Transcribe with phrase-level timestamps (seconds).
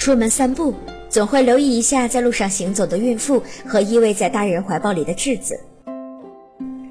[0.00, 0.74] 出门散步，
[1.10, 5.60] 总会留意一下在路上行走的孕妇和依偎在大人怀抱里的稚子。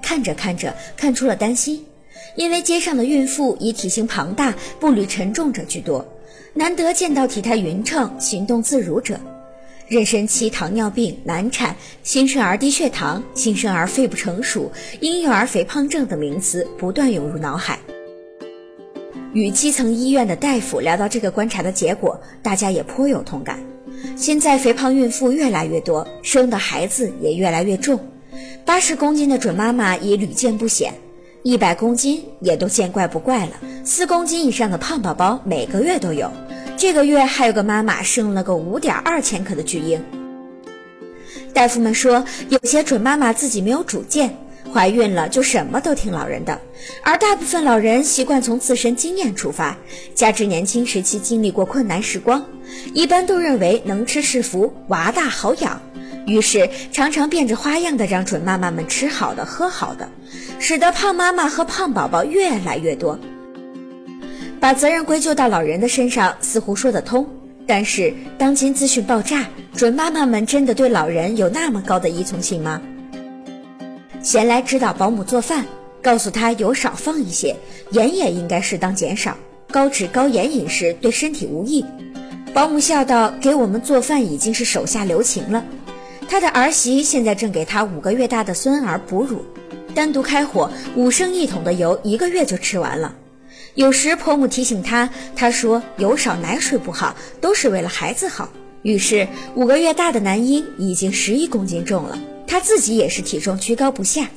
[0.00, 1.84] 看着看着，看出了担心，
[2.34, 6.02] 因为街上的孕妇以体型庞大、步履沉重者居多，
[6.54, 9.20] 难得见到体态匀称、行动自如者。
[9.86, 17.78] 妊娠期糖尿病、难产、新生儿低血糖、新生儿肺不成熟、婴幼儿肥胖症等名词不断涌入脑海。
[19.34, 23.58] 与基层医院的大夫聊到这个观察的结果，大家也颇有同感。
[24.16, 27.98] 现在肥胖孕妇越来越多，生的孩子也越来越重，
[28.64, 30.94] 八十公斤的准妈妈也屡见不鲜，
[31.42, 33.52] 一百公斤也都见怪不怪了。
[33.84, 36.30] 四公斤以上的胖宝宝每个月都有。
[36.76, 40.00] 这个月还有个妈妈生了个五点二千克的巨婴。
[41.52, 44.36] 大夫们说，有些准妈妈自己没有主见，
[44.74, 46.60] 怀孕了就什么都听老人的，
[47.04, 49.78] 而大部分老人习惯从自身经验出发，
[50.16, 52.44] 加之年轻时期经历过困难时光，
[52.92, 55.80] 一般都认为能吃是福，娃大好养，
[56.26, 60.08] 于是常常变着花样的让准妈妈们吃好的喝好的，
[60.58, 63.16] 使得胖妈妈和胖宝宝越来越多。
[64.58, 67.24] 把责任归咎到老人的身上似乎说得通，
[67.64, 72.82] 但是当今资讯爆炸，准妈妈们真的对老人有那么高的依从性吗？
[74.24, 75.66] 闲来指导保姆做饭，
[76.02, 77.54] 告诉她油少放一些，
[77.90, 79.36] 盐也应该适当减少，
[79.70, 81.84] 高脂高盐饮食对身体无益。
[82.54, 85.62] 保姆笑道：“给我们做饭已经是手下留情了。”
[86.26, 89.44] 他的儿媳现在正给他五个月大的孙儿哺乳，
[89.94, 93.14] 单独开火，五升一桶的油一个月就吃完了。
[93.74, 98.48] 有时婆母提醒他，他说油少奶水不好，都是为了孩子好。
[98.80, 104.28] 于是五个月大的男婴已经十一公斤重了，她自己也是体重居高不下。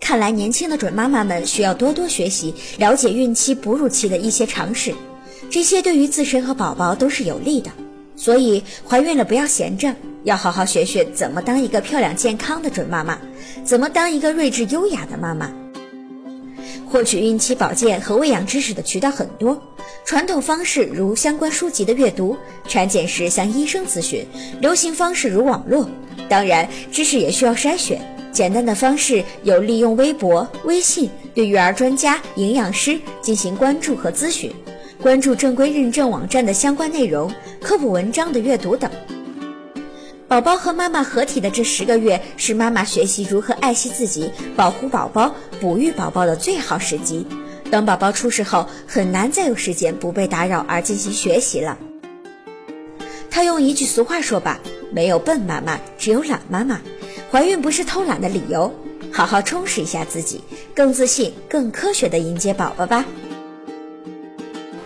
[0.00, 4.92] 看来年轻的准妈妈们需要多多学习，了解孕期、哺乳期的一些常识，
[5.50, 7.70] 这些对于自身和宝宝都是有利的。
[8.16, 9.94] 所以怀孕了不要闲着，
[10.24, 13.18] 要好好学学怎么当一个漂亮健康的准妈妈，
[13.64, 15.50] 怎么当一个睿智优雅的妈妈。
[16.90, 19.62] 获取孕期保健和喂养知识的渠道很多，
[20.04, 22.36] 传统方式如相关书籍的阅读，
[22.66, 24.24] 产检时向医生咨询；
[24.60, 25.88] 流行方式如网络，
[26.28, 28.00] 当然知识也需要筛选。
[28.32, 34.52] 简单的方式有利用微博、微信对育儿专家、营养师进行关注和咨询，
[35.00, 38.90] 关注正规认证网站的相关内容、科普文章的阅读等。
[40.30, 47.26] 宝宝和妈妈合体的这十个月，是妈妈学习如何爱惜自己、保护宝宝、哺育宝宝的最好时机。
[47.68, 51.76] 等宝宝出世后，很难再有时间不被打扰而进行学习了。
[53.28, 54.60] 他用一句俗话说吧
[54.94, 56.80] ：“没有笨妈妈，只有懒妈妈。”
[57.28, 58.72] 怀孕不是偷懒的理由，
[59.10, 60.40] 好好充实一下自己，
[60.72, 63.04] 更自信、更科学的迎接宝宝吧。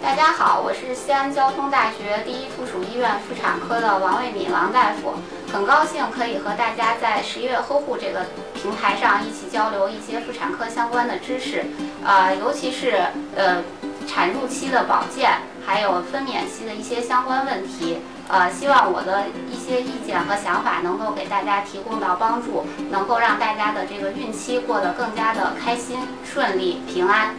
[0.00, 5.14] 大家好，我是西安交通大学第一附属医院妇产科的王卫敏王大夫，
[5.52, 11.64] 很高兴可以和大家在十一月呵护这个平台上一起交流一些妇产科相关的知识，
[12.04, 13.02] 啊，尤其是
[13.36, 13.62] 呃
[14.06, 15.30] 产褥期的保健，
[15.66, 17.98] 还有分娩期的一些相关问题，
[18.28, 27.34] 呃，希望我的一些意见和想法能够给大家提供到帮助，能够让大家的这个孕期过得更加的开心、顺利、平安。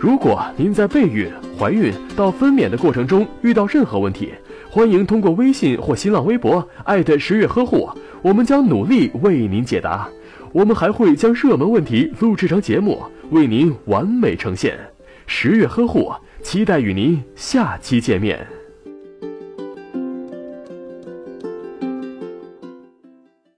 [0.00, 1.32] 如果您在备孕、
[1.62, 4.32] 怀孕到分娩的过程中遇到任何问题，
[4.68, 7.88] 欢迎通过微信或新浪微博艾特十月呵护，
[8.20, 10.08] 我们将努力为您解答。
[10.50, 14.76] 我们还会将热门问题录制成节目，为您完美呈现。
[15.28, 16.12] 十月呵护，
[16.42, 18.44] 期待与您下期见面。